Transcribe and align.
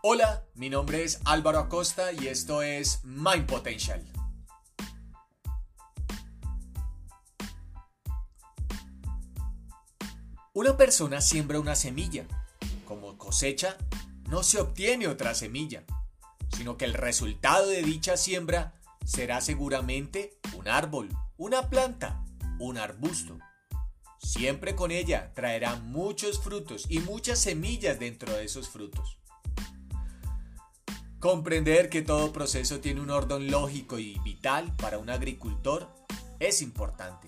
Hola, 0.00 0.44
mi 0.54 0.70
nombre 0.70 1.02
es 1.02 1.20
Álvaro 1.24 1.58
Acosta 1.58 2.12
y 2.12 2.28
esto 2.28 2.62
es 2.62 3.00
Mind 3.02 3.46
Potential. 3.46 4.06
Una 10.52 10.76
persona 10.76 11.20
siembra 11.20 11.58
una 11.58 11.74
semilla. 11.74 12.28
Como 12.86 13.18
cosecha, 13.18 13.76
no 14.28 14.44
se 14.44 14.60
obtiene 14.60 15.08
otra 15.08 15.34
semilla, 15.34 15.82
sino 16.56 16.76
que 16.76 16.84
el 16.84 16.94
resultado 16.94 17.66
de 17.66 17.82
dicha 17.82 18.16
siembra 18.16 18.74
será 19.04 19.40
seguramente 19.40 20.38
un 20.56 20.68
árbol, 20.68 21.08
una 21.38 21.70
planta, 21.70 22.24
un 22.60 22.78
arbusto. 22.78 23.40
Siempre 24.20 24.76
con 24.76 24.92
ella 24.92 25.32
traerá 25.34 25.74
muchos 25.74 26.40
frutos 26.40 26.86
y 26.88 27.00
muchas 27.00 27.40
semillas 27.40 27.98
dentro 27.98 28.32
de 28.32 28.44
esos 28.44 28.68
frutos. 28.68 29.18
Comprender 31.20 31.90
que 31.90 32.02
todo 32.02 32.32
proceso 32.32 32.78
tiene 32.78 33.00
un 33.00 33.10
orden 33.10 33.50
lógico 33.50 33.98
y 33.98 34.20
vital 34.20 34.76
para 34.76 34.98
un 34.98 35.10
agricultor 35.10 35.92
es 36.38 36.62
importante, 36.62 37.26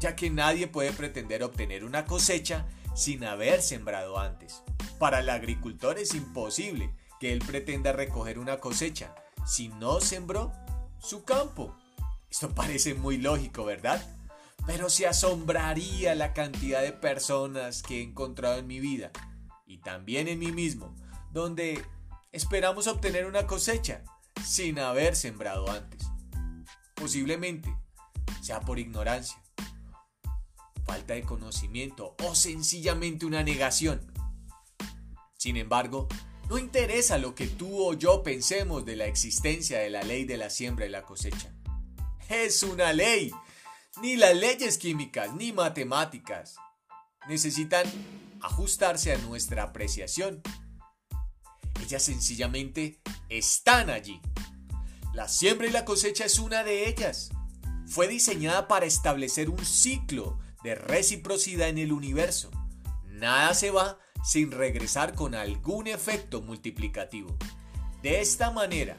ya 0.00 0.16
que 0.16 0.30
nadie 0.30 0.68
puede 0.68 0.90
pretender 0.92 1.42
obtener 1.42 1.84
una 1.84 2.06
cosecha 2.06 2.64
sin 2.94 3.24
haber 3.24 3.60
sembrado 3.60 4.18
antes. 4.18 4.62
Para 4.98 5.20
el 5.20 5.28
agricultor 5.28 5.98
es 5.98 6.14
imposible 6.14 6.94
que 7.20 7.30
él 7.34 7.40
pretenda 7.40 7.92
recoger 7.92 8.38
una 8.38 8.58
cosecha 8.58 9.14
si 9.44 9.68
no 9.68 10.00
sembró 10.00 10.50
su 10.98 11.22
campo. 11.24 11.76
Esto 12.30 12.48
parece 12.54 12.94
muy 12.94 13.18
lógico, 13.18 13.66
¿verdad? 13.66 14.02
Pero 14.66 14.88
se 14.88 15.06
asombraría 15.06 16.14
la 16.14 16.32
cantidad 16.32 16.80
de 16.80 16.92
personas 16.92 17.82
que 17.82 17.98
he 17.98 18.02
encontrado 18.02 18.56
en 18.58 18.66
mi 18.66 18.80
vida 18.80 19.10
y 19.66 19.76
también 19.76 20.26
en 20.26 20.38
mí 20.38 20.52
mismo, 20.52 20.94
donde 21.32 21.84
esperamos 22.36 22.86
obtener 22.86 23.24
una 23.24 23.46
cosecha 23.46 24.04
sin 24.44 24.78
haber 24.78 25.16
sembrado 25.16 25.70
antes. 25.70 26.06
Posiblemente 26.94 27.74
sea 28.42 28.60
por 28.60 28.78
ignorancia, 28.78 29.42
falta 30.84 31.14
de 31.14 31.22
conocimiento 31.22 32.14
o 32.22 32.34
sencillamente 32.34 33.24
una 33.24 33.42
negación. 33.42 34.12
Sin 35.38 35.56
embargo, 35.56 36.08
no 36.50 36.58
interesa 36.58 37.16
lo 37.16 37.34
que 37.34 37.46
tú 37.46 37.82
o 37.82 37.94
yo 37.94 38.22
pensemos 38.22 38.84
de 38.84 38.96
la 38.96 39.06
existencia 39.06 39.78
de 39.78 39.88
la 39.88 40.02
ley 40.02 40.26
de 40.26 40.36
la 40.36 40.50
siembra 40.50 40.84
y 40.84 40.90
la 40.90 41.04
cosecha. 41.04 41.54
Es 42.28 42.62
una 42.62 42.92
ley. 42.92 43.32
Ni 44.02 44.16
las 44.16 44.36
leyes 44.36 44.76
químicas 44.76 45.34
ni 45.34 45.54
matemáticas 45.54 46.56
necesitan 47.28 47.86
ajustarse 48.42 49.14
a 49.14 49.18
nuestra 49.18 49.62
apreciación 49.62 50.42
ellas 51.86 52.02
sencillamente 52.02 53.00
están 53.28 53.90
allí. 53.90 54.20
La 55.14 55.28
siembra 55.28 55.68
y 55.68 55.70
la 55.70 55.84
cosecha 55.84 56.24
es 56.24 56.40
una 56.40 56.64
de 56.64 56.88
ellas. 56.88 57.30
Fue 57.86 58.08
diseñada 58.08 58.66
para 58.66 58.86
establecer 58.86 59.48
un 59.48 59.64
ciclo 59.64 60.40
de 60.64 60.74
reciprocidad 60.74 61.68
en 61.68 61.78
el 61.78 61.92
universo. 61.92 62.50
Nada 63.04 63.54
se 63.54 63.70
va 63.70 63.98
sin 64.24 64.50
regresar 64.50 65.14
con 65.14 65.36
algún 65.36 65.86
efecto 65.86 66.42
multiplicativo. 66.42 67.36
De 68.02 68.20
esta 68.20 68.50
manera, 68.50 68.96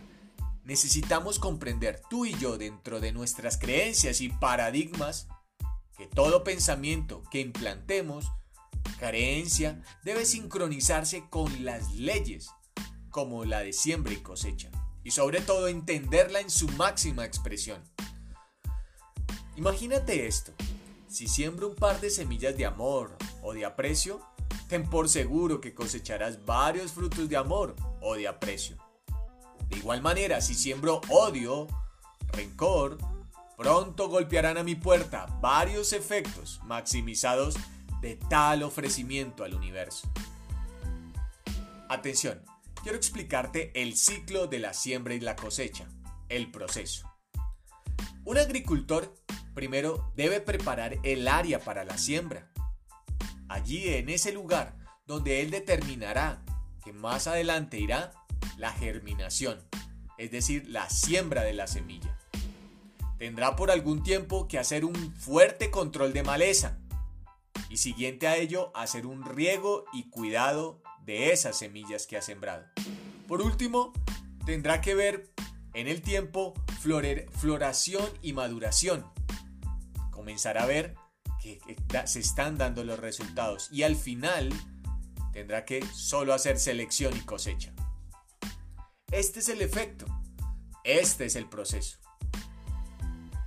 necesitamos 0.64 1.40
comprender 1.40 2.02
tú 2.10 2.26
y 2.26 2.34
yo 2.36 2.58
dentro 2.58 3.02
de 3.02 3.12
nuestras 3.12 3.58
creencias 3.58 4.22
y 4.22 4.30
paradigmas 4.30 5.28
que 5.98 6.08
todo 6.08 6.46
pensamiento 6.46 7.22
que 7.32 7.42
implantemos, 7.42 8.32
creencia, 8.98 9.82
debe 10.04 10.26
sincronizarse 10.26 11.26
con 11.30 11.66
las 11.66 11.92
leyes 11.92 12.50
como 13.18 13.46
la 13.46 13.62
de 13.62 13.74
siembra 13.74 14.14
y 14.14 14.18
cosecha, 14.18 14.70
y 15.04 15.10
sobre 15.10 15.42
todo 15.42 15.70
entenderla 15.70 16.40
en 16.40 16.52
su 16.52 16.70
máxima 16.74 17.26
expresión. 17.26 17.82
Imagínate 19.56 20.28
esto, 20.28 20.54
si 21.08 21.28
siembro 21.28 21.70
un 21.70 21.74
par 21.74 22.00
de 22.00 22.12
semillas 22.12 22.56
de 22.56 22.68
amor 22.68 23.18
o 23.42 23.54
de 23.54 23.66
aprecio, 23.66 24.22
ten 24.68 24.88
por 24.88 25.10
seguro 25.10 25.60
que 25.60 25.74
cosecharás 25.74 26.46
varios 26.46 26.92
frutos 26.92 27.28
de 27.28 27.38
amor 27.38 27.76
o 28.02 28.14
de 28.14 28.28
aprecio. 28.28 28.78
De 29.68 29.78
igual 29.78 30.04
manera, 30.04 30.40
si 30.40 30.54
siembro 30.54 31.02
odio, 31.10 31.66
rencor, 32.28 33.00
pronto 33.58 34.10
golpearán 34.10 34.60
a 34.60 34.64
mi 34.64 34.76
puerta 34.76 35.26
varios 35.42 35.92
efectos 35.92 36.60
maximizados 36.66 37.56
de 38.00 38.16
tal 38.30 38.62
ofrecimiento 38.62 39.44
al 39.44 39.56
universo. 39.56 40.08
Atención, 41.90 42.44
quiero 42.88 43.00
explicarte 43.00 43.74
el 43.76 43.98
ciclo 43.98 44.48
de 44.48 44.60
la 44.60 44.74
siembra 44.74 45.14
y 45.14 45.20
la 45.20 45.36
cosecha, 45.36 45.90
el 46.30 46.50
proceso. 46.52 47.06
Un 48.24 48.38
agricultor 48.38 49.14
primero 49.54 50.14
debe 50.16 50.40
preparar 50.40 50.98
el 51.04 51.28
área 51.28 51.60
para 51.60 51.84
la 51.84 51.98
siembra. 51.98 52.50
Allí 53.50 53.90
en 53.90 54.08
ese 54.08 54.32
lugar 54.32 54.78
donde 55.06 55.42
él 55.42 55.52
determinará 55.52 56.46
que 56.82 56.94
más 56.94 57.28
adelante 57.28 57.78
irá 57.78 58.14
la 58.56 58.72
germinación, 58.72 59.60
es 60.18 60.32
decir, 60.32 60.66
la 60.70 60.90
siembra 60.90 61.44
de 61.44 61.56
la 61.56 61.68
semilla. 61.68 62.18
Tendrá 63.18 63.58
por 63.58 63.70
algún 63.70 64.02
tiempo 64.02 64.48
que 64.48 64.60
hacer 64.60 64.86
un 64.86 65.14
fuerte 65.14 65.72
control 65.72 66.14
de 66.14 66.24
maleza 66.24 66.80
y 67.70 67.76
siguiente 67.76 68.30
a 68.30 68.38
ello 68.38 68.72
hacer 68.74 69.06
un 69.06 69.26
riego 69.26 69.84
y 69.92 70.10
cuidado 70.10 70.82
de 71.08 71.32
esas 71.32 71.58
semillas 71.58 72.06
que 72.06 72.18
ha 72.18 72.22
sembrado. 72.22 72.66
Por 73.28 73.42
último, 73.42 73.94
tendrá 74.46 74.82
que 74.82 74.94
ver 74.94 75.32
en 75.74 75.88
el 75.88 76.02
tiempo 76.02 76.54
floración 76.82 78.06
y 78.22 78.34
maduración. 78.34 79.10
Comenzará 80.12 80.64
a 80.64 80.68
ver 80.68 80.96
que 81.42 81.60
se 82.06 82.20
están 82.20 82.58
dando 82.58 82.84
los 82.84 83.00
resultados 83.00 83.70
y 83.72 83.84
al 83.84 83.96
final 83.96 84.50
tendrá 85.32 85.64
que 85.64 85.84
solo 85.94 86.34
hacer 86.34 86.60
selección 86.60 87.16
y 87.16 87.22
cosecha. 87.22 87.74
Este 89.10 89.40
es 89.40 89.48
el 89.48 89.62
efecto, 89.62 90.06
este 90.84 91.26
es 91.26 91.38
el 91.38 91.48
proceso. 91.48 92.00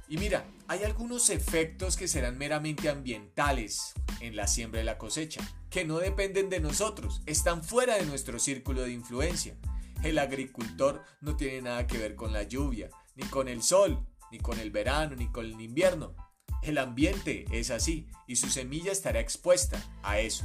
Y 0.09 0.17
mira, 0.17 0.47
hay 0.67 0.85
algunos 0.85 1.29
efectos 1.29 1.99
que 1.99 2.09
serán 2.09 2.39
meramente 2.39 2.89
ambientales 2.89 3.93
en 4.21 4.35
la 4.35 4.47
siembra 4.47 4.81
y 4.81 4.85
la 4.85 4.97
cosecha 4.97 5.43
que 5.71 5.85
no 5.85 5.99
dependen 5.99 6.51
de 6.51 6.61
nosotros, 6.61 7.23
están 7.27 7.63
fuera 7.63 7.97
de 7.97 8.05
nuestro 8.05 8.39
círculo 8.39 8.83
de 8.83 8.93
influencia. 8.93 9.57
El 10.03 10.19
agricultor 10.19 11.03
no 11.21 11.37
tiene 11.37 11.63
nada 11.63 11.87
que 11.87 11.99
ver 11.99 12.17
con 12.17 12.33
la 12.33 12.43
lluvia, 12.43 12.91
ni 13.15 13.25
con 13.25 13.49
el 13.49 13.63
sol, 13.63 14.05
ni 14.33 14.39
con 14.39 14.59
el 14.59 14.71
verano, 14.71 15.15
ni 15.17 15.31
con 15.31 15.47
el 15.47 15.61
invierno. 15.61 16.15
El 16.63 16.79
ambiente 16.79 17.45
es 17.53 17.71
así 17.71 18.09
y 18.27 18.37
su 18.37 18.49
semilla 18.49 18.93
estará 18.93 19.21
expuesta 19.21 19.83
a 20.03 20.19
eso. 20.19 20.45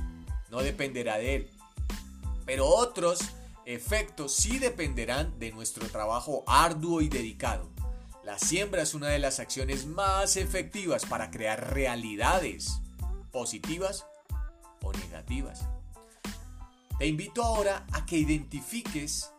No 0.49 0.61
dependerá 0.61 1.17
de 1.17 1.35
él. 1.35 1.49
Pero 2.45 2.67
otros 2.67 3.19
efectos 3.65 4.33
sí 4.33 4.59
dependerán 4.59 5.39
de 5.39 5.51
nuestro 5.51 5.87
trabajo 5.87 6.43
arduo 6.47 7.01
y 7.01 7.09
dedicado. 7.09 7.69
La 8.23 8.37
siembra 8.39 8.83
es 8.83 8.93
una 8.93 9.07
de 9.09 9.19
las 9.19 9.39
acciones 9.39 9.85
más 9.87 10.37
efectivas 10.37 11.05
para 11.05 11.31
crear 11.31 11.73
realidades 11.73 12.79
positivas 13.31 14.05
Te 16.97 17.07
invito 17.07 17.43
ahora 17.43 17.85
a 17.91 18.05
que 18.05 18.17
identifiques 18.17 19.31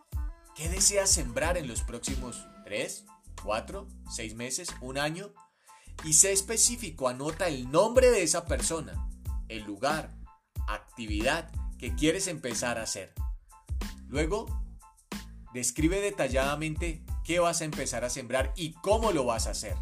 qué 0.54 0.68
deseas 0.68 1.10
sembrar 1.10 1.56
en 1.56 1.68
los 1.68 1.82
próximos 1.82 2.46
3, 2.64 3.06
4, 3.42 3.88
6 4.10 4.34
meses, 4.34 4.68
un 4.80 4.98
año 4.98 5.32
y 6.04 6.12
sé 6.12 6.32
específico, 6.32 7.08
anota 7.08 7.48
el 7.48 7.70
nombre 7.70 8.10
de 8.10 8.22
esa 8.22 8.44
persona, 8.44 9.08
el 9.48 9.64
lugar, 9.64 10.14
actividad 10.68 11.50
que 11.78 11.94
quieres 11.94 12.26
empezar 12.26 12.78
a 12.78 12.82
hacer. 12.82 13.12
Luego, 14.08 14.46
describe 15.52 16.00
detalladamente 16.00 17.04
qué 17.24 17.38
vas 17.38 17.60
a 17.60 17.64
empezar 17.64 18.04
a 18.04 18.10
sembrar 18.10 18.52
y 18.56 18.72
cómo 18.74 19.12
lo 19.12 19.24
vas 19.24 19.46
a 19.46 19.50
hacer. 19.50 19.76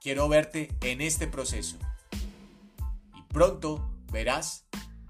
Quiero 0.00 0.28
verte 0.28 0.76
en 0.82 1.00
este 1.00 1.26
proceso. 1.26 1.78
Y 3.16 3.22
pronto 3.32 3.90
verás 4.12 4.63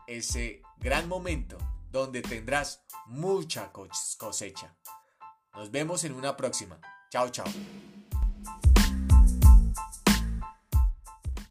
ese 0.06 0.62
gran 0.78 1.08
momento 1.08 1.58
donde 1.90 2.22
tendrás 2.22 2.82
mucha 3.06 3.72
cosecha. 3.72 4.74
Nos 5.54 5.70
vemos 5.70 6.04
en 6.04 6.14
una 6.14 6.36
próxima. 6.36 6.80
Chao, 7.10 7.28
chao. 7.28 7.46